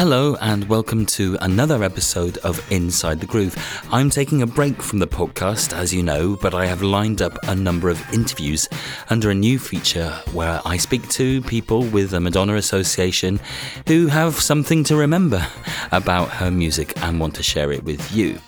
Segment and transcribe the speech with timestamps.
[0.00, 3.54] Hello, and welcome to another episode of Inside the Groove.
[3.92, 7.36] I'm taking a break from the podcast, as you know, but I have lined up
[7.42, 8.66] a number of interviews
[9.10, 13.40] under a new feature where I speak to people with a Madonna association
[13.86, 15.46] who have something to remember
[15.92, 18.38] about her music and want to share it with you.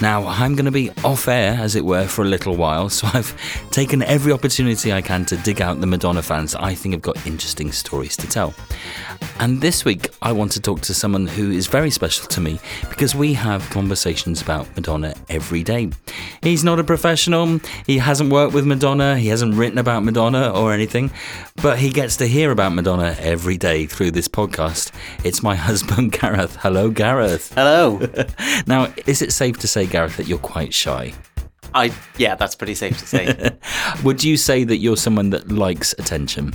[0.00, 3.08] Now, I'm going to be off air, as it were, for a little while, so
[3.12, 3.36] I've
[3.70, 7.24] taken every opportunity I can to dig out the Madonna fans I think have got
[7.26, 8.54] interesting stories to tell.
[9.38, 12.60] And this week, I want to talk to someone who is very special to me
[12.88, 15.90] because we have conversations about Madonna every day.
[16.42, 20.72] He's not a professional, he hasn't worked with Madonna, he hasn't written about Madonna or
[20.72, 21.10] anything,
[21.62, 24.92] but he gets to hear about Madonna every day through this podcast.
[25.24, 26.56] It's my husband, Gareth.
[26.56, 27.52] Hello, Gareth.
[27.54, 28.00] Hello.
[28.66, 31.12] now, is it safe to say, Gareth, that you're quite shy?
[31.74, 33.50] I yeah, that's pretty safe to say.
[34.04, 36.54] Would you say that you're someone that likes attention?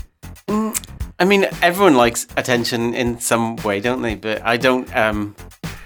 [1.20, 4.16] I mean, everyone likes attention in some way, don't they?
[4.16, 4.94] But I don't.
[4.96, 5.36] Um,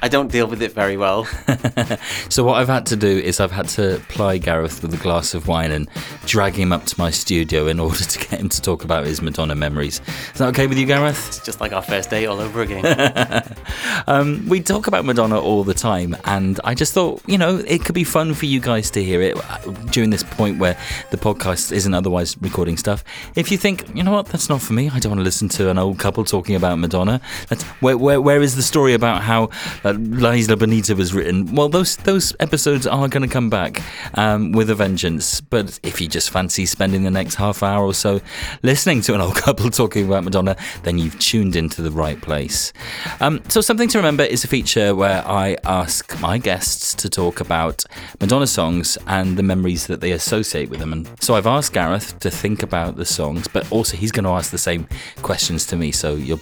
[0.03, 1.25] I don't deal with it very well.
[2.29, 5.35] so what I've had to do is I've had to ply Gareth with a glass
[5.35, 5.87] of wine and
[6.26, 9.21] drag him up to my studio in order to get him to talk about his
[9.21, 10.01] Madonna memories.
[10.34, 11.27] Is that okay with you, Gareth?
[11.27, 12.84] It's just like our first date all over again.
[14.07, 17.85] um, we talk about Madonna all the time, and I just thought, you know, it
[17.85, 19.57] could be fun for you guys to hear it uh,
[19.91, 20.77] during this point where
[21.11, 23.04] the podcast isn't otherwise recording stuff.
[23.35, 25.48] If you think, you know what, that's not for me, I don't want to listen
[25.49, 27.21] to an old couple talking about Madonna.
[27.49, 29.49] That's, where, where, where is the story about how
[29.83, 31.55] uh, La Isla Bonita was written?
[31.55, 33.81] Well, those those episodes are going to come back
[34.15, 35.41] um, with a vengeance.
[35.41, 38.21] But if you just fancy spending the next half hour or so
[38.63, 42.73] listening to an old couple talking about Madonna, then you've tuned into the right place.
[43.20, 47.39] Um, so, something to remember is a feature where I ask my guests to talk
[47.39, 47.83] about
[48.20, 50.93] Madonna songs and the memories that they associate with them.
[50.93, 54.31] And so, I've asked Gareth to think about the songs, but also he's going to
[54.31, 54.87] ask the same
[55.21, 55.91] questions to me.
[55.91, 56.39] So, you're,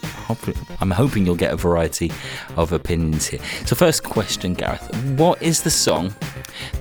[0.80, 2.12] I'm hoping you'll get a variety
[2.56, 3.39] of opinions here.
[3.66, 6.14] So, first question, Gareth What is the song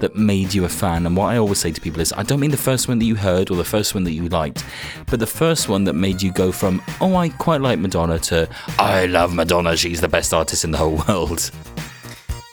[0.01, 1.07] that made you a fan?
[1.07, 3.05] And what I always say to people is I don't mean the first one that
[3.05, 4.65] you heard or the first one that you liked,
[5.07, 8.49] but the first one that made you go from, oh, I quite like Madonna to,
[8.79, 11.51] I love Madonna, she's the best artist in the whole world.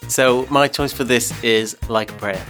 [0.08, 2.46] So, my choice for this is Like a Prayer.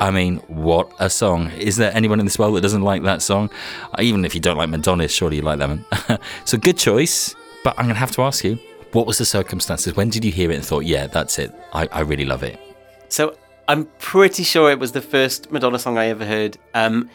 [0.00, 1.50] I mean, what a song.
[1.52, 3.50] Is there anyone in this world that doesn't like that song?
[3.98, 5.68] Even if you don't like Madonna, surely you like that
[6.08, 6.18] one.
[6.44, 8.58] so good choice, but I'm going to have to ask you,
[8.92, 9.96] what was the circumstances?
[9.96, 11.52] When did you hear it and thought, yeah, that's it.
[11.72, 12.60] I, I really love it.
[13.08, 13.36] So
[13.66, 16.56] I'm pretty sure it was the first Madonna song I ever heard.
[16.74, 17.10] Um,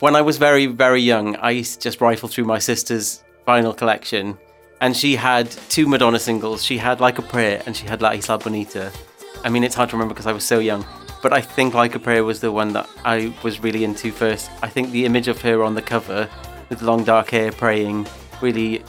[0.00, 3.74] when I was very, very young, I used to just rifle through my sister's vinyl
[3.74, 4.36] collection,
[4.82, 6.62] and she had two Madonna singles.
[6.62, 8.92] She had Like a Prayer and she had La Isla Bonita.
[9.42, 10.84] I mean, it's hard to remember because I was so young
[11.22, 14.50] but I think Like a Prayer was the one that I was really into first.
[14.62, 16.28] I think the image of her on the cover
[16.68, 18.06] with long dark hair praying
[18.40, 18.82] really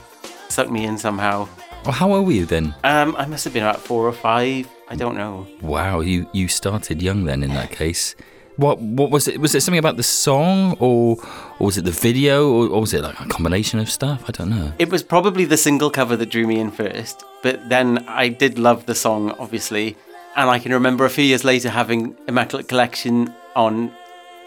[0.50, 1.48] sucked me in somehow.
[1.84, 2.76] Well, how old were you then?
[2.84, 4.68] Um, I must have been about four or five.
[4.90, 5.48] I don't know.
[5.62, 7.44] Wow, you you started young then.
[7.44, 8.16] In that case,
[8.58, 9.40] what what was it?
[9.40, 11.18] Was it something about the song, or
[11.60, 14.24] or was it the video, or, or was it like a combination of stuff?
[14.28, 14.74] I don't know.
[14.80, 18.58] It was probably the single cover that drew me in first, but then I did
[18.58, 19.96] love the song, obviously.
[20.38, 23.92] And I can remember a few years later having Immaculate Collection on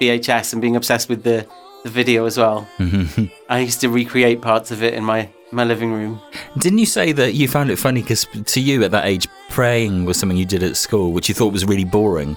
[0.01, 1.45] VHS and being obsessed with the,
[1.83, 2.69] the video as well.
[3.49, 6.21] I used to recreate parts of it in my, my living room.
[6.59, 10.05] Didn't you say that you found it funny because to you at that age, praying
[10.05, 12.37] was something you did at school, which you thought was really boring?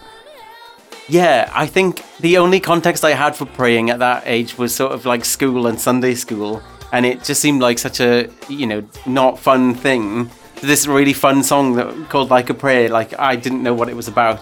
[1.07, 4.93] Yeah, I think the only context I had for praying at that age was sort
[4.93, 6.63] of like school and Sunday school.
[6.91, 10.31] And it just seemed like such a, you know, not fun thing
[10.67, 12.89] this really fun song that called Like a Prayer.
[12.89, 14.41] Like I didn't know what it was about.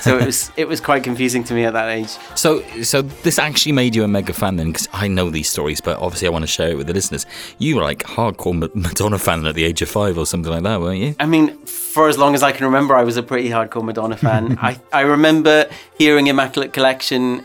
[0.00, 2.08] so it was it was quite confusing to me at that age.
[2.34, 5.80] So so this actually made you a mega fan then, because I know these stories,
[5.80, 7.26] but obviously I want to share it with the listeners.
[7.58, 10.80] You were like hardcore Madonna fan at the age of five or something like that,
[10.80, 11.14] weren't you?
[11.20, 14.16] I mean, for as long as I can remember, I was a pretty hardcore Madonna
[14.16, 14.58] fan.
[14.62, 17.44] I I remember hearing Immaculate Collection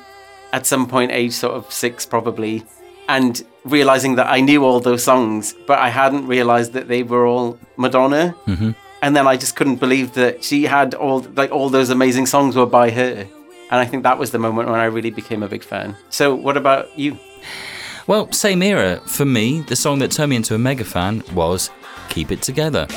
[0.54, 2.64] at some point, age sort of six probably,
[3.12, 7.26] and realizing that I knew all those songs, but I hadn't realized that they were
[7.28, 8.34] all Madonna.
[8.48, 8.72] Mm-hmm.
[9.02, 12.56] And then I just couldn't believe that she had all like all those amazing songs
[12.56, 13.28] were by her.
[13.72, 15.98] And I think that was the moment when I really became a big fan.
[16.10, 17.18] So, what about you?
[18.08, 19.02] Well, same era.
[19.06, 21.70] For me, the song that turned me into a mega fan was
[22.10, 22.88] Keep It Together.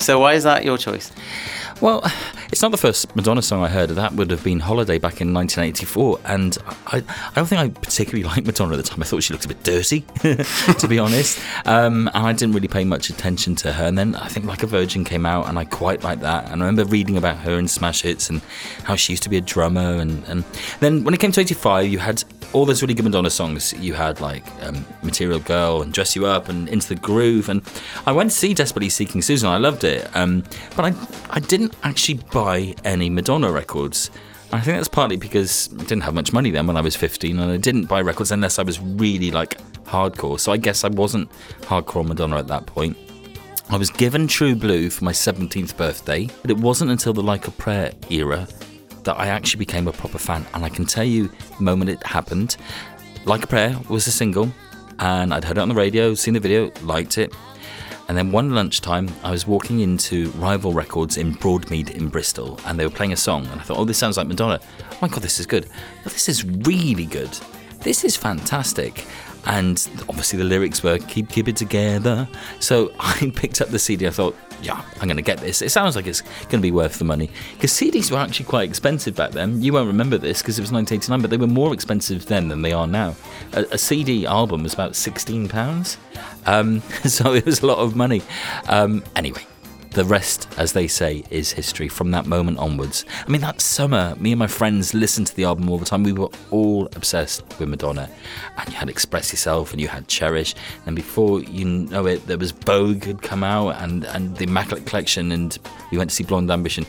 [0.00, 1.12] So, why is that your choice?
[1.80, 2.02] Well,
[2.52, 3.88] It's not the first Madonna song I heard.
[3.88, 6.20] That would have been Holiday back in 1984.
[6.26, 9.00] And I, I don't think I particularly liked Madonna at the time.
[9.00, 11.40] I thought she looked a bit dirty, to be honest.
[11.64, 13.86] Um, and I didn't really pay much attention to her.
[13.86, 16.50] And then I think Like a Virgin came out, and I quite liked that.
[16.52, 18.42] And I remember reading about her in Smash Hits and
[18.84, 19.94] how she used to be a drummer.
[19.94, 20.44] And, and
[20.80, 22.22] then when it came to 85, you had
[22.52, 23.72] all those really good Madonna songs.
[23.72, 27.48] You had like um, Material Girl and Dress You Up and Into the Groove.
[27.48, 27.62] And
[28.06, 29.48] I went to see Desperately Seeking Susan.
[29.48, 30.06] I loved it.
[30.14, 30.44] Um,
[30.76, 30.94] but I,
[31.30, 32.41] I didn't actually buy
[32.84, 34.10] any Madonna records.
[34.52, 37.38] I think that's partly because I didn't have much money then when I was 15
[37.38, 40.38] and I didn't buy records unless I was really like hardcore.
[40.38, 41.30] So I guess I wasn't
[41.62, 42.96] hardcore Madonna at that point.
[43.70, 47.48] I was given True Blue for my 17th birthday, but it wasn't until the Like
[47.48, 48.46] a Prayer era
[49.04, 50.44] that I actually became a proper fan.
[50.52, 52.56] And I can tell you the moment it happened,
[53.24, 54.52] Like a Prayer was a single,
[54.98, 57.34] and I'd heard it on the radio, seen the video, liked it.
[58.08, 62.78] And then one lunchtime, I was walking into Rival Records in Broadmead in Bristol, and
[62.78, 64.60] they were playing a song, and I thought, oh, this sounds like Madonna.
[64.90, 65.66] Oh my god, this is good.
[66.04, 67.30] Well, this is really good.
[67.80, 69.06] This is fantastic.
[69.44, 72.28] And obviously, the lyrics were keep keep it together.
[72.60, 74.06] So I picked up the CD.
[74.06, 75.62] I thought, yeah, I'm going to get this.
[75.62, 78.68] It sounds like it's going to be worth the money because CDs were actually quite
[78.68, 79.60] expensive back then.
[79.60, 82.62] You won't remember this because it was 1989, but they were more expensive then than
[82.62, 83.16] they are now.
[83.52, 85.96] A, a CD album was about 16 pounds,
[86.46, 88.22] um, so it was a lot of money.
[88.68, 89.46] Um, anyway,
[89.92, 93.04] the rest, as they say, is history from that moment onwards.
[93.26, 96.02] I mean, that summer, me and my friends listened to the album all the time.
[96.02, 98.08] We were all obsessed with Madonna.
[98.56, 100.54] And you had Express Yourself and you had Cherish.
[100.86, 104.86] And before you know it, there was Vogue had come out and, and the Immaculate
[104.86, 105.58] Collection, and
[105.90, 106.86] we went to see Blonde Ambition.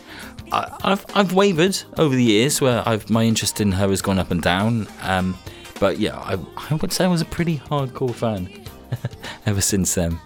[0.52, 4.20] I, have I've wavered over the years where I've, my interest in her has gone
[4.20, 4.88] up and down.
[5.02, 5.38] Um,
[5.80, 6.38] but yeah, I,
[6.70, 8.48] I would say I was a pretty hardcore fan
[9.46, 10.20] ever since then.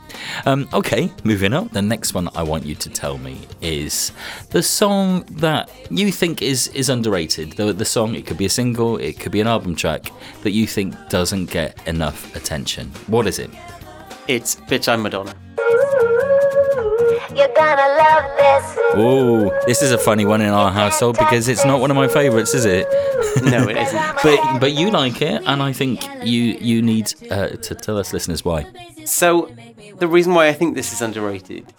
[0.46, 1.70] Um, okay, moving on.
[1.70, 4.12] The next one I want you to tell me is
[4.50, 7.54] the song that you think is is underrated.
[7.54, 10.12] The, the song, it could be a single, it could be an album track
[10.44, 12.92] that you think doesn't get enough attention.
[13.08, 13.50] What is it?
[14.28, 15.34] It's Bitch I'm Madonna.
[17.38, 18.78] You're gonna love this.
[18.96, 22.08] Oh, this is a funny one in our household because it's not one of my
[22.08, 22.88] favourites, is it?
[23.44, 24.16] No, it isn't.
[24.24, 28.12] but but you like it, and I think you you need uh, to tell us
[28.12, 28.66] listeners why.
[29.06, 29.52] So,
[30.00, 31.72] the reason why I think this is underrated,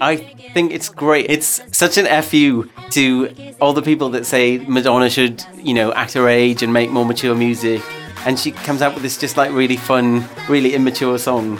[0.00, 0.16] I
[0.52, 1.30] think it's great.
[1.30, 6.12] It's such an fu to all the people that say Madonna should, you know, act
[6.12, 7.82] her age and make more mature music,
[8.26, 11.58] and she comes out with this just like really fun, really immature song.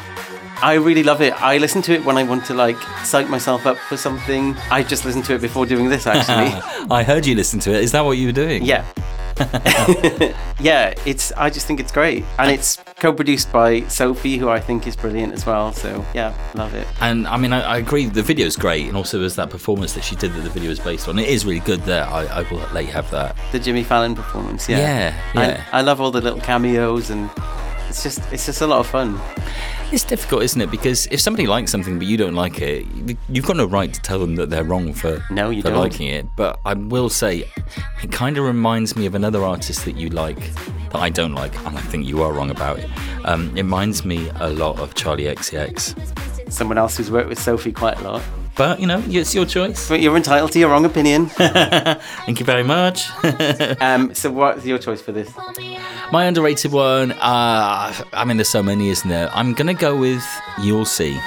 [0.62, 1.41] I really love it.
[1.41, 4.56] I listen to it when I want to like psych myself up for something.
[4.70, 6.61] I just listened to it before doing this actually.
[6.91, 7.82] I heard you listen to it.
[7.82, 8.64] Is that what you were doing?
[8.64, 8.85] Yeah.
[10.61, 11.31] yeah, it's.
[11.32, 15.35] I just think it's great, and it's co-produced by Sophie, who I think is brilliant
[15.35, 15.75] as well.
[15.75, 16.88] So yeah, love it.
[17.02, 18.06] And I mean, I, I agree.
[18.06, 20.70] The video is great, and also there's that performance that she did that the video
[20.70, 21.19] is based on.
[21.19, 21.82] It is really good.
[21.82, 23.37] There, I, I will let you have that.
[23.52, 24.70] The Jimmy Fallon performance.
[24.70, 25.23] Yeah, yeah.
[25.35, 25.64] yeah.
[25.70, 27.29] I, I love all the little cameos, and
[27.91, 29.20] it's just it's just a lot of fun.
[29.93, 30.71] It's difficult, isn't it?
[30.71, 32.87] Because if somebody likes something but you don't like it,
[33.29, 35.79] you've got no right to tell them that they're wrong for, no, you for don't.
[35.79, 36.27] liking it.
[36.37, 37.49] But I will say,
[38.03, 40.41] it kind of reminds me of another artist that you like
[40.91, 42.91] that I don't like, and I think you are wrong about it.
[43.25, 46.53] Um, it reminds me a lot of Charli XCX.
[46.53, 48.23] Someone else who's worked with Sophie quite a lot.
[48.56, 49.88] But you know, it's your choice.
[49.88, 51.27] But you're entitled to your wrong opinion.
[51.27, 53.06] Thank you very much.
[53.81, 55.31] um, so, what's your choice for this?
[56.12, 57.12] My underrated one.
[57.12, 59.29] Uh, I mean, there's so many, isn't there?
[59.35, 60.25] I'm gonna go with
[60.62, 61.19] "You'll See."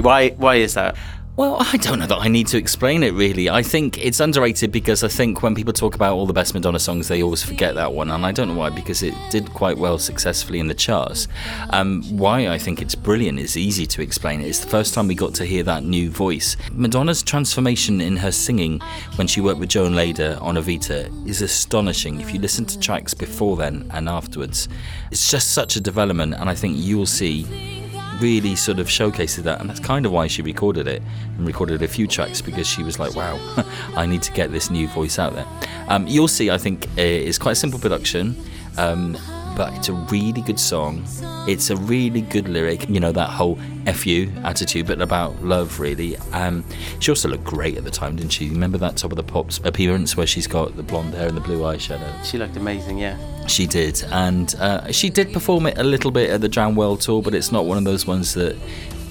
[0.00, 0.30] Why?
[0.30, 0.96] Why is that?
[1.36, 3.50] Well, I don't know that I need to explain it really.
[3.50, 6.78] I think it's underrated because I think when people talk about all the best Madonna
[6.78, 9.76] songs, they always forget that one, and I don't know why because it did quite
[9.76, 11.28] well successfully in the charts.
[11.70, 14.40] Um, why I think it's brilliant is easy to explain.
[14.40, 16.56] It's the first time we got to hear that new voice.
[16.72, 18.80] Madonna's transformation in her singing
[19.16, 22.18] when she worked with Joan Lader on Evita is astonishing.
[22.18, 24.70] If you listen to tracks before then and afterwards,
[25.10, 27.85] it's just such a development, and I think you'll see
[28.20, 31.02] really sort of showcases that, and that's kind of why she recorded it
[31.36, 33.38] and recorded a few tracks because she was like, "Wow,
[33.96, 35.46] I need to get this new voice out there."
[35.88, 36.50] Um, you'll see.
[36.50, 38.36] I think it's quite a simple production.
[38.76, 39.16] Um,
[39.56, 41.04] but it's a really good song.
[41.48, 46.16] It's a really good lyric, you know, that whole FU attitude, but about love, really.
[46.32, 46.64] Um,
[47.00, 48.50] she also looked great at the time, didn't she?
[48.50, 51.40] Remember that Top of the Pops appearance where she's got the blonde hair and the
[51.40, 52.24] blue eyeshadow?
[52.24, 53.16] She looked amazing, yeah.
[53.46, 57.00] She did, and uh, she did perform it a little bit at the Drowned World
[57.00, 58.56] tour, but it's not one of those ones that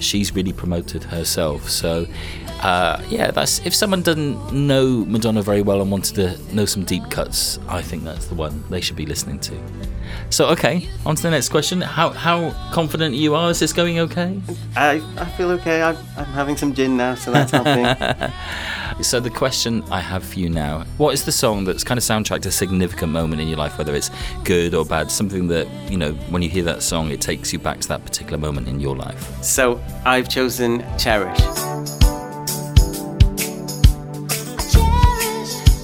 [0.00, 1.68] she's really promoted herself.
[1.68, 2.06] So,
[2.62, 6.84] uh, yeah, that's if someone doesn't know Madonna very well and wanted to know some
[6.84, 9.54] deep cuts, I think that's the one they should be listening to.
[10.30, 11.80] So, okay, on to the next question.
[11.80, 13.50] How how confident you are?
[13.50, 14.40] Is this going okay?
[14.76, 15.82] I, I feel okay.
[15.82, 17.84] I'm, I'm having some gin now, so that's helping.
[19.02, 22.04] So the question I have for you now: What is the song that's kind of
[22.04, 24.10] soundtracked a significant moment in your life, whether it's
[24.44, 25.10] good or bad?
[25.10, 28.04] Something that you know, when you hear that song, it takes you back to that
[28.04, 29.42] particular moment in your life.
[29.42, 31.95] so I've chosen Cherish.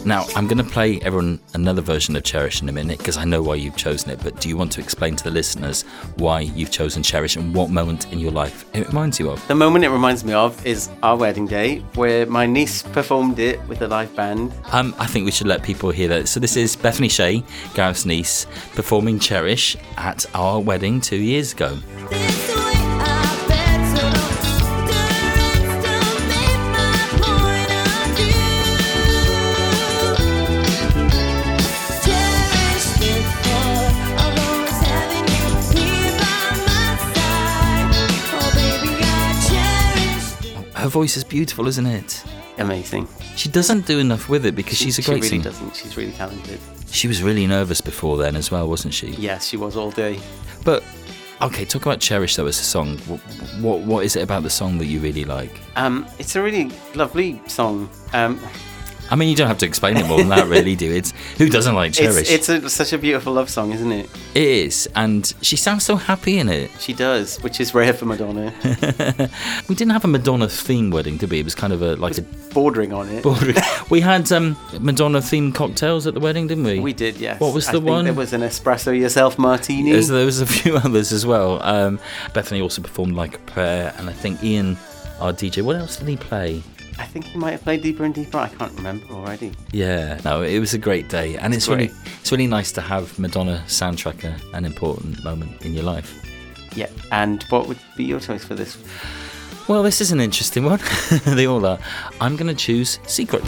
[0.05, 3.25] Now, I'm going to play everyone another version of Cherish in a minute because I
[3.25, 4.21] know why you've chosen it.
[4.21, 5.83] But do you want to explain to the listeners
[6.17, 9.47] why you've chosen Cherish and what moment in your life it reminds you of?
[9.47, 13.65] The moment it reminds me of is our wedding day, where my niece performed it
[13.69, 14.53] with a live band.
[14.73, 16.27] Um, I think we should let people hear that.
[16.27, 17.45] So this is Bethany Shea,
[17.75, 21.79] Gareth's niece, performing Cherish at our wedding two years ago.
[40.93, 42.23] Voice is beautiful, isn't it?
[42.59, 43.09] Amazing.
[43.35, 45.43] She doesn't do enough with it because she's a great singer.
[45.43, 45.69] she really singer.
[45.69, 45.77] doesn't.
[45.77, 46.61] She's really talented.
[46.91, 49.09] She was really nervous before then as well, wasn't she?
[49.13, 50.21] Yes, she was all day.
[50.65, 50.85] But
[51.41, 52.99] okay, talk about "Cherish" though as a song.
[53.09, 53.21] What,
[53.61, 55.59] what what is it about the song that you really like?
[55.77, 57.89] Um, it's a really lovely song.
[58.13, 58.39] Um,
[59.13, 61.11] I mean, you don't have to explain it more than that, really, do it?
[61.37, 62.31] Who doesn't like "Cherish"?
[62.31, 64.09] it's it's a, such a beautiful love song, isn't it?
[64.35, 66.71] It is, and she sounds so happy in it.
[66.81, 68.55] She does, which is rare for Madonna.
[69.69, 71.41] We didn't have a Madonna theme wedding, did we?
[71.41, 73.23] It was kind of a like a Bordering on it.
[73.23, 73.57] bordering.
[73.91, 76.81] we had um, Madonna themed cocktails at the wedding, didn't we?
[76.81, 77.39] We did, yes.
[77.39, 78.05] What was I the one?
[78.07, 79.93] There was an espresso yourself martini.
[79.93, 81.63] There's, there was a few others as well.
[81.63, 82.01] Um,
[82.33, 84.79] Bethany also performed like a prayer, and I think Ian,
[85.21, 86.63] our DJ, what else did he play?
[86.99, 88.39] I think he might have played deeper and deeper.
[88.39, 89.53] I can't remember already.
[89.73, 93.19] Yeah, no, it was a great day, and it's really it's really nice to have
[93.19, 96.23] Madonna soundtrack a, an important moment in your life.
[96.77, 96.89] Yeah.
[97.11, 98.77] And what would be your choice for this?
[99.69, 100.81] Well, this is an interesting one.
[101.25, 101.79] they all are.
[102.21, 103.43] I'm going to choose Secret.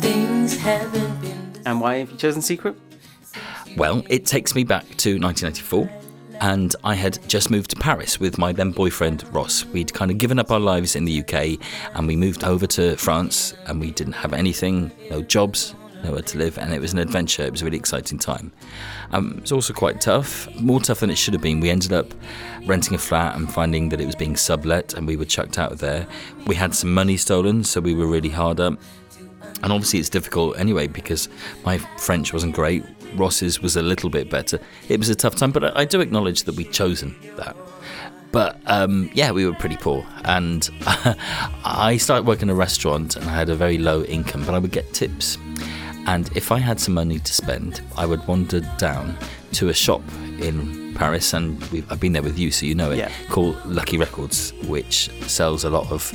[0.00, 2.76] Things haven't been And why have you chosen Secret?
[3.76, 6.01] Well, it takes me back to 1994.
[6.42, 9.64] And I had just moved to Paris with my then boyfriend Ross.
[9.64, 12.96] We'd kind of given up our lives in the UK and we moved over to
[12.96, 16.98] France and we didn't have anything, no jobs, nowhere to live, and it was an
[16.98, 17.44] adventure.
[17.44, 18.50] It was a really exciting time.
[19.12, 21.60] Um, it was also quite tough, more tough than it should have been.
[21.60, 22.12] We ended up
[22.66, 25.70] renting a flat and finding that it was being sublet and we were chucked out
[25.70, 26.08] of there.
[26.48, 28.80] We had some money stolen, so we were really hard up.
[29.62, 31.28] And obviously, it's difficult anyway because
[31.64, 32.84] my French wasn't great.
[33.14, 34.58] Ross's was a little bit better.
[34.88, 37.56] It was a tough time, but I, do acknowledge that we'd chosen that.
[38.32, 40.06] But um, yeah, we were pretty poor.
[40.24, 40.68] And
[41.64, 44.58] I started working in a restaurant and I had a very low income, but I
[44.58, 45.36] would get tips.
[46.06, 49.16] And if I had some money to spend, I would wander down
[49.52, 50.02] to a shop
[50.40, 53.10] in Paris, and we've, I've been there with you, so you know it, Yeah.
[53.28, 56.12] called Lucky Records, which sells a lot of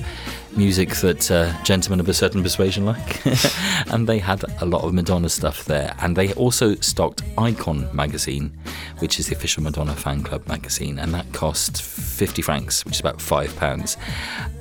[0.58, 3.26] music that uh, gentlemen of a certain persuasion like.
[3.92, 5.96] and they had a lot of Madonna stuff there.
[6.02, 8.52] And they also stocked Icon magazine,
[9.00, 11.00] which is the official Madonna fan club magazine.
[11.00, 13.98] And that cost 50 francs, which is about five pounds.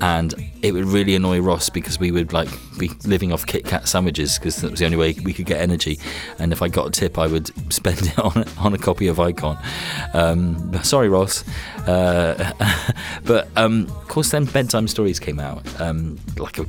[0.01, 2.49] And it would really annoy Ross because we would like
[2.79, 5.61] be living off Kit Kat sandwiches because that was the only way we could get
[5.61, 5.99] energy.
[6.39, 9.19] And if I got a tip, I would spend it on, on a copy of
[9.19, 9.59] Icon.
[10.13, 11.45] Um, sorry, Ross.
[11.87, 12.53] Uh,
[13.25, 16.67] but um, of course, then Bedtime Stories came out, um, like a,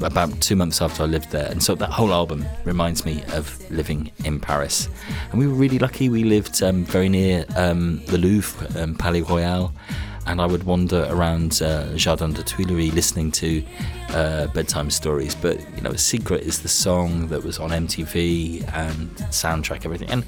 [0.00, 3.58] about two months after I lived there, and so that whole album reminds me of
[3.70, 4.88] living in Paris.
[5.30, 6.08] And we were really lucky.
[6.08, 9.72] We lived um, very near um, the Louvre, um, Palais Royal.
[10.26, 13.64] And I would wander around uh, Jardin de Tuileries listening to
[14.10, 15.34] uh, bedtime stories.
[15.34, 20.10] But you know, "Secret" is the song that was on MTV and soundtrack everything.
[20.10, 20.24] And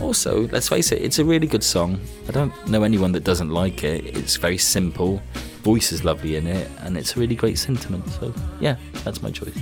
[0.00, 2.00] also, let's face it, it's a really good song.
[2.28, 4.16] I don't know anyone that doesn't like it.
[4.16, 5.22] It's very simple,
[5.62, 8.08] voice is lovely in it, and it's a really great sentiment.
[8.10, 9.56] So, yeah, that's my choice.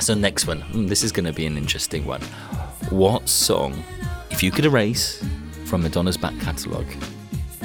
[0.00, 0.60] So, next one.
[0.60, 2.22] Hmm, this is going to be an interesting one.
[2.90, 3.82] What song,
[4.30, 5.22] if you could erase
[5.66, 6.90] from Madonna's back catalogue,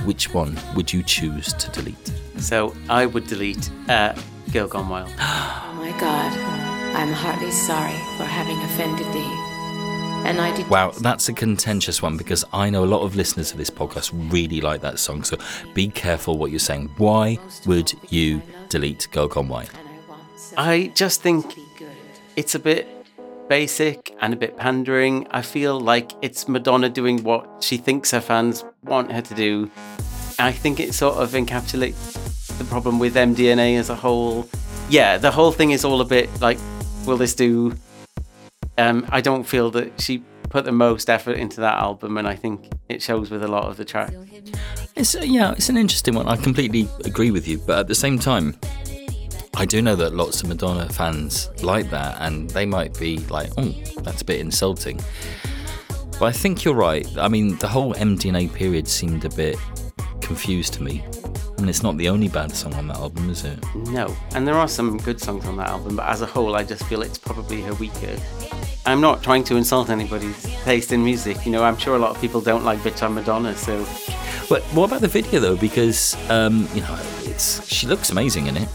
[0.05, 2.13] which one would you choose to delete?
[2.37, 4.13] So I would delete uh,
[4.51, 5.11] Girl Gone Wild.
[5.77, 6.33] Oh my God,
[6.95, 9.44] I'm heartily sorry for having offended thee.
[10.25, 10.67] And I did.
[10.69, 14.11] Wow, that's a contentious one because I know a lot of listeners of this podcast
[14.31, 15.23] really like that song.
[15.23, 15.37] So
[15.75, 16.89] be careful what you're saying.
[16.97, 19.69] Why would you delete Girl Gone Wild?
[20.57, 21.53] I just think
[22.35, 22.87] it's a bit
[23.47, 25.27] basic and a bit pandering.
[25.29, 29.69] I feel like it's Madonna doing what she thinks her fans want her to do.
[30.39, 34.49] I think it sort of encapsulates the problem with MDNA as a whole.
[34.89, 36.57] Yeah, the whole thing is all a bit like,
[37.05, 37.75] will this do?
[38.77, 42.35] Um, I don't feel that she put the most effort into that album, and I
[42.35, 44.15] think it shows with a lot of the tracks.
[44.95, 46.27] It's yeah, it's an interesting one.
[46.27, 48.57] I completely agree with you, but at the same time,
[49.55, 53.51] I do know that lots of Madonna fans like that, and they might be like,
[53.57, 54.99] "Oh, that's a bit insulting."
[56.19, 57.07] But I think you're right.
[57.17, 59.57] I mean, the whole MDNA period seemed a bit
[60.21, 61.03] confused to me.
[61.57, 63.57] And it's not the only bad song on that album, is it?
[63.75, 66.63] No, and there are some good songs on that album, but as a whole, I
[66.63, 68.17] just feel it's probably her weaker.
[68.85, 71.45] I'm not trying to insult anybody's taste in music.
[71.45, 73.79] You know, I'm sure a lot of people don't like Bitch I'm Madonna, so.
[74.47, 75.55] But what about the video though?
[75.55, 78.69] Because um, you know, it's she looks amazing in it.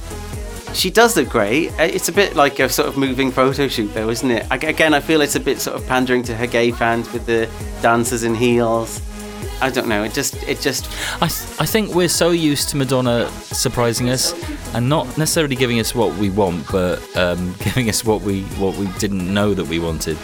[0.74, 1.70] She does look great.
[1.78, 4.46] Uh, It's a bit like a sort of moving photo shoot, though, isn't it?
[4.50, 7.48] Again, I feel it's a bit sort of pandering to her gay fans with the
[7.82, 9.00] dancers in heels.
[9.62, 10.02] I don't know.
[10.04, 10.86] It just, it just,
[11.22, 14.32] I, I think we're so used to Madonna surprising us
[14.74, 18.76] and not necessarily giving us what we want, but um, giving us what we what
[18.76, 20.16] we didn't know that we wanted.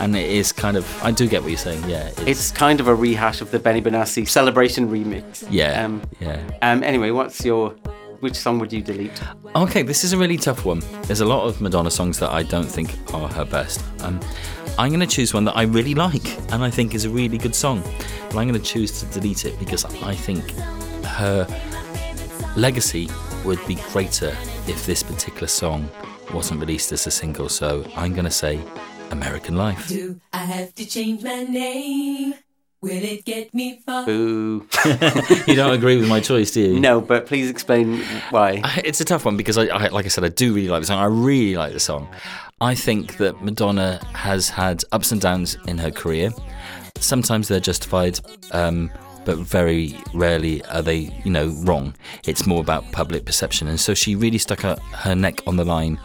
[0.00, 1.88] And it is kind of I do get what you're saying.
[1.88, 5.46] Yeah, it's kind of a rehash of the Benny Benassi celebration remix.
[5.50, 6.40] yeah, Um, yeah.
[6.62, 6.82] um.
[6.82, 7.70] Anyway, what's your,
[8.20, 9.20] which song would you delete?
[9.54, 10.82] Okay, this is a really tough one.
[11.02, 13.84] There's a lot of Madonna songs that I don't think are her best.
[14.00, 14.18] Um,
[14.78, 17.38] I'm going to choose one that I really like and I think is a really
[17.38, 17.82] good song.
[18.30, 20.42] But I'm going to choose to delete it because I think
[21.04, 21.46] her
[22.56, 23.08] legacy
[23.44, 25.88] would be greater if this particular song
[26.32, 27.48] wasn't released as a single.
[27.48, 28.60] So I'm going to say
[29.10, 29.88] American Life.
[29.88, 32.34] Do I have to change my name?
[32.80, 34.04] Will it get me far?
[34.04, 34.66] Boo.
[35.46, 36.80] you don't agree with my choice, do you?
[36.80, 38.60] no, but please explain why.
[38.62, 40.82] I- It's a tough one because, I, I, like I said, I do really like
[40.82, 40.98] the song.
[40.98, 42.08] I really like the song.
[42.64, 46.30] I think that Madonna has had ups and downs in her career.
[46.96, 48.20] Sometimes they're justified,
[48.52, 48.90] um,
[49.26, 51.94] but very rarely are they, you know, wrong.
[52.26, 55.64] It's more about public perception, and so she really stuck her, her neck on the
[55.66, 56.00] line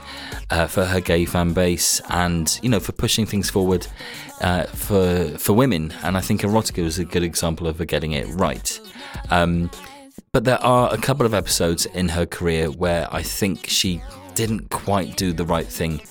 [0.50, 3.88] uh, for her gay fan base, and you know, for pushing things forward
[4.42, 5.94] uh, for for women.
[6.04, 8.82] And I think Erotica was a good example of her getting it right.
[9.30, 9.72] Um,
[10.34, 14.01] but there are a couple of episodes in her career where I think she
[14.36, 16.01] didn't quite do the right thing.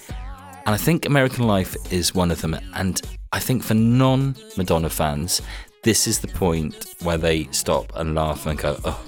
[0.69, 2.55] And I think American Life is one of them.
[2.75, 3.01] And
[3.33, 5.41] I think for non Madonna fans,
[5.83, 9.03] this is the point where they stop and laugh and go, oh,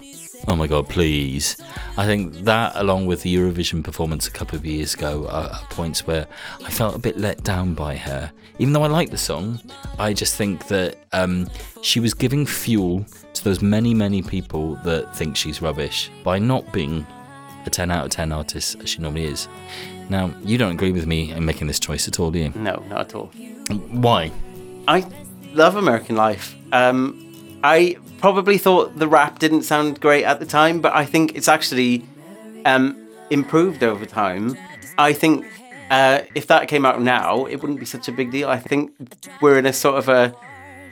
[0.48, 1.58] oh my God, please.
[1.98, 6.06] I think that, along with the Eurovision performance a couple of years ago, are, points
[6.06, 6.26] where
[6.64, 8.32] I felt a bit let down by her.
[8.58, 9.60] Even though I like the song,
[9.98, 11.46] I just think that um,
[11.82, 13.04] she was giving fuel
[13.34, 17.06] to those many, many people that think she's rubbish by not being
[17.66, 19.46] a 10 out of 10 artist as she normally is.
[20.10, 22.52] Now, you don't agree with me in making this choice at all, do you?
[22.56, 23.26] No, not at all.
[23.26, 24.32] Why?
[24.88, 25.06] I
[25.54, 26.56] love American Life.
[26.72, 31.36] Um, I probably thought the rap didn't sound great at the time, but I think
[31.36, 32.04] it's actually
[32.66, 34.58] um, improved over time.
[34.98, 35.46] I think
[35.90, 38.48] uh, if that came out now, it wouldn't be such a big deal.
[38.48, 38.92] I think
[39.40, 40.34] we're in a sort of a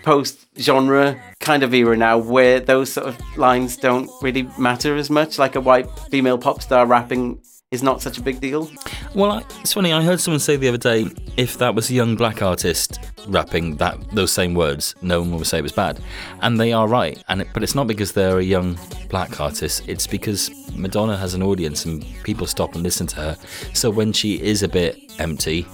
[0.05, 5.11] post genre kind of era now where those sort of lines don't really matter as
[5.11, 5.39] much.
[5.39, 8.71] Like a white female pop star rapping is not such a big deal.
[9.15, 9.93] Well, I, it's funny.
[9.93, 13.77] I heard someone say the other day, if that was a young black artist rapping
[13.77, 16.01] that those same words, no one would say it was bad,
[16.41, 17.23] and they are right.
[17.29, 18.79] And it, but it's not because they're a young
[19.11, 19.87] black artist.
[19.87, 23.37] It's because Madonna has an audience and people stop and listen to her.
[23.75, 25.67] So when she is a bit empty,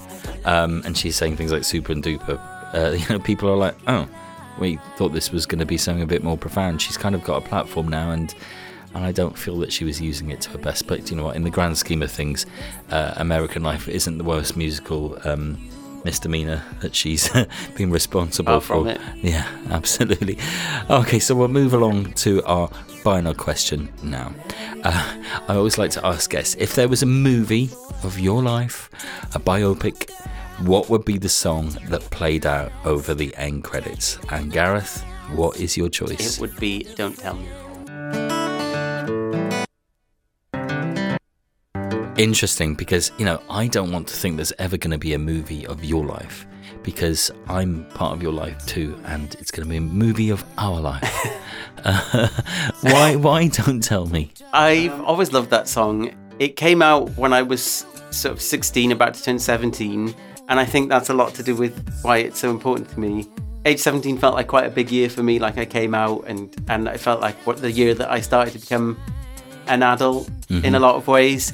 [0.43, 2.37] um, and she's saying things like super and duper,
[2.73, 4.05] uh, you know, people are like, oh,
[4.59, 6.81] we thought this was going to be something a bit more profound.
[6.81, 8.35] She's kind of got a platform now, and
[8.95, 10.87] and I don't feel that she was using it to her best.
[10.87, 11.35] But you know what?
[11.35, 12.45] In the grand scheme of things,
[12.89, 15.57] uh, American Life isn't the worst musical um,
[16.05, 17.29] misdemeanor that she's
[17.75, 18.87] been responsible for.
[18.87, 19.01] it.
[19.21, 20.37] Yeah, absolutely.
[20.89, 22.69] Okay, so we'll move along to our
[23.03, 24.33] final question now.
[24.83, 27.69] Uh, I always like to ask guests if there was a movie
[28.03, 28.89] of your life,
[29.35, 30.09] a biopic.
[30.61, 34.17] What would be the song that played out over the end credits?
[34.29, 35.03] And Gareth,
[35.33, 36.37] what is your choice?
[36.37, 38.44] It would be Don't Tell Me.
[42.17, 45.19] Interesting because you know I don't want to think there's ever going to be a
[45.19, 46.45] movie of your life
[46.83, 50.45] because I'm part of your life too, and it's going to be a movie of
[50.57, 51.03] our life.
[51.83, 52.27] uh,
[52.81, 53.15] why?
[53.15, 54.31] Why don't tell me?
[54.53, 56.13] I've always loved that song.
[56.39, 60.13] It came out when I was sort of 16, about to turn 17,
[60.47, 63.27] and I think that's a lot to do with why it's so important to me.
[63.65, 65.39] Age 17 felt like quite a big year for me.
[65.39, 68.51] Like I came out, and and I felt like what the year that I started
[68.51, 68.97] to become
[69.67, 71.51] an adult in a lot of ways.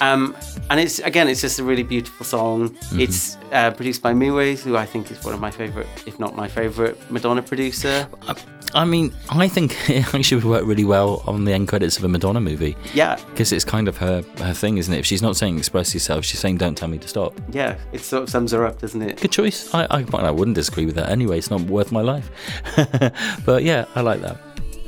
[0.00, 0.36] Um,
[0.70, 2.70] and it's again, it's just a really beautiful song.
[2.70, 3.00] Mm-hmm.
[3.00, 6.34] It's uh, produced by Mirwais, who I think is one of my favorite, if not
[6.36, 8.08] my favorite, Madonna producer.
[8.74, 12.02] I mean, I think it actually would work really well on the end credits of
[12.02, 14.98] a Madonna movie Yeah, because it's kind of her her thing, isn't it?
[14.98, 17.40] If she's not saying express yourself, she's saying don't tell me to stop.
[17.52, 19.20] yeah, it sort of sums her up, doesn't it?
[19.20, 19.72] Good choice.
[19.74, 21.38] I I, I wouldn't disagree with that anyway.
[21.38, 22.30] It's not worth my life.
[23.46, 24.38] but yeah, I like that.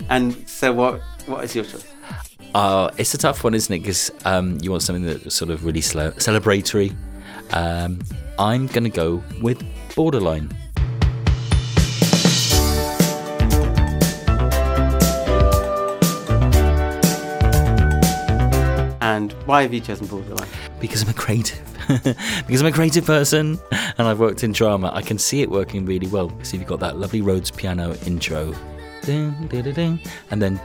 [0.09, 1.87] And so, what what is your choice?
[2.57, 3.81] Uh, it's a tough one, isn't it?
[3.81, 6.91] Because um, you want something that's sort of really slow, celebratory.
[7.51, 8.01] Um,
[8.39, 9.63] I'm going to go with
[9.95, 10.49] Borderline.
[19.03, 20.49] And why have you chosen Borderline?
[20.81, 21.61] because I'm a creative.
[22.47, 25.85] because I'm a creative person and I've worked in drama, I can see it working
[25.85, 26.31] really well.
[26.39, 28.55] See, So you've got that lovely Rhodes piano intro.
[30.31, 30.61] And then.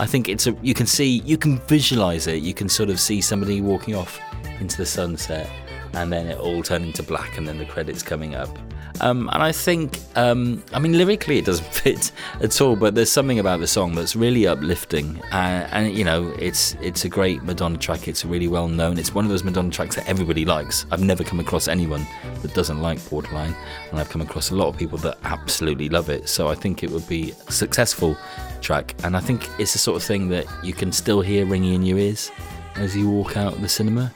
[0.00, 2.42] I think it's a you can see you can visualize it.
[2.42, 4.18] You can sort of see somebody walking off
[4.60, 5.48] into the sunset
[5.92, 8.58] and then it all turning to black and then the credits coming up.
[9.00, 13.10] Um, and I think, um, I mean, lyrically it doesn't fit at all, but there's
[13.10, 15.20] something about the song that's really uplifting.
[15.32, 18.08] Uh, and you know, it's it's a great Madonna track.
[18.08, 18.98] It's really well known.
[18.98, 20.86] It's one of those Madonna tracks that everybody likes.
[20.90, 22.06] I've never come across anyone
[22.42, 23.54] that doesn't like Borderline,
[23.90, 26.28] and I've come across a lot of people that absolutely love it.
[26.28, 28.16] So I think it would be a successful
[28.60, 31.74] track, and I think it's the sort of thing that you can still hear ringing
[31.74, 32.30] in your ears
[32.76, 34.12] as you walk out of the cinema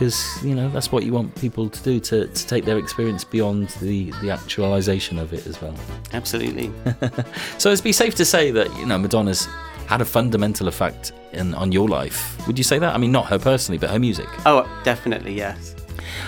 [0.00, 3.22] because you know that's what you want people to do to, to take their experience
[3.22, 5.74] beyond the the actualization of it as well.
[6.14, 6.72] Absolutely.
[7.58, 9.46] so it'd be safe to say that you know madonna's
[9.86, 12.46] had a fundamental effect in, on your life.
[12.46, 12.94] Would you say that?
[12.94, 14.26] I mean not her personally but her music.
[14.46, 15.76] Oh, definitely, yes.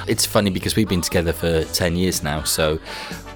[0.07, 2.79] it's funny because we've been together for 10 years now so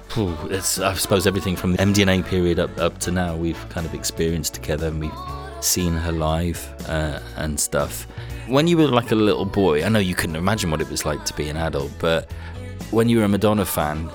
[0.09, 3.85] phew, it's i suppose everything from the mdna period up, up to now we've kind
[3.85, 5.19] of experienced together and we've
[5.61, 8.07] seen her live uh, and stuff
[8.47, 11.05] when you were like a little boy i know you couldn't imagine what it was
[11.05, 12.31] like to be an adult but
[12.91, 14.09] when you were a madonna fan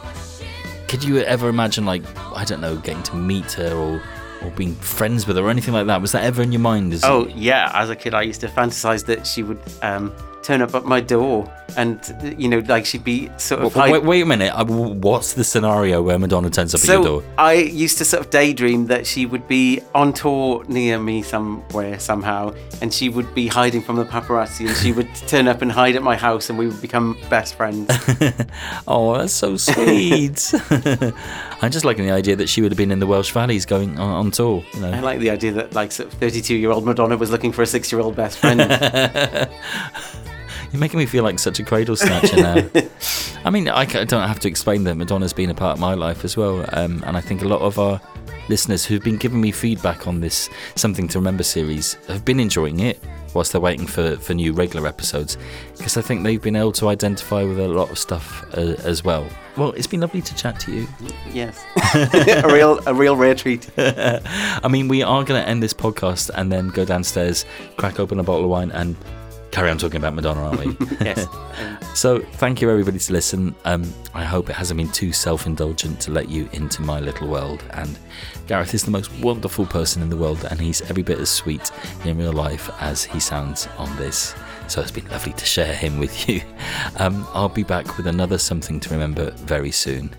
[0.89, 2.03] could you ever imagine like
[2.37, 4.03] i don't know getting to meet her or
[4.43, 6.93] or being friends with her or anything like that was that ever in your mind
[6.93, 7.71] as Oh, yeah.
[7.75, 10.13] As a kid, I used to fantasize that she would um,
[10.43, 11.99] turn up at my door and,
[12.39, 13.75] you know, like she'd be sort of.
[13.75, 14.53] Wait, wait, wait a minute.
[14.55, 17.25] uh, What's the scenario where Madonna turns up at your So door?
[17.39, 21.99] I used to sort of daydream that she would be on tour near me somewhere
[21.99, 25.73] somehow, and she would be hiding from the paparazzi, and she would turn up and
[25.73, 27.89] hide at my house, and we would become best friends.
[28.87, 30.53] Oh, that's so sweet.
[31.63, 33.99] I'm just liking the idea that she would have been in the Welsh Valleys going
[33.99, 34.63] on, on tour.
[34.75, 37.53] You I like the idea that like sort of 32 year old Madonna was looking
[37.53, 38.61] for a six year old best friend.
[40.73, 42.69] You're making me feel like such a cradle snatcher now.
[43.45, 46.25] I mean, I don't have to explain that Madonna's been a part of my life
[46.25, 46.65] as well.
[46.73, 48.01] Um, and I think a lot of our
[48.49, 52.81] listeners who've been giving me feedback on this Something to Remember series have been enjoying
[52.81, 53.03] it
[53.35, 55.37] whilst they're waiting for, for new regular episodes
[55.77, 59.05] because I think they've been able to identify with a lot of stuff uh, as
[59.05, 59.27] well.
[59.57, 60.89] Well, it's been lovely to chat to you.
[61.31, 61.63] yes,
[62.45, 63.71] a real a real rare treat.
[63.79, 67.45] I mean, we are going to end this podcast and then go downstairs,
[67.77, 68.97] crack open a bottle of wine, and
[69.53, 70.77] carry on talking about Madonna, aren't we?
[71.03, 71.27] Yes.
[71.95, 73.55] so, thank you everybody to listen.
[73.65, 77.63] Um, I hope it hasn't been too self-indulgent to let you into my little world.
[77.71, 77.99] And
[78.47, 81.71] Gareth is the most wonderful person in the world, and he's every bit as sweet
[82.05, 84.35] in real life as he sounds on this.
[84.69, 86.43] So it's been lovely to share him with you.
[86.97, 90.11] Um, I'll be back with another something to remember very soon.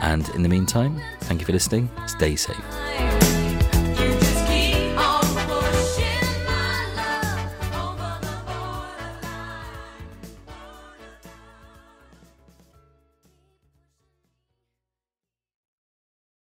[0.00, 1.88] And in the meantime, thank you for listening.
[2.06, 2.56] Stay safe.
[2.58, 3.15] I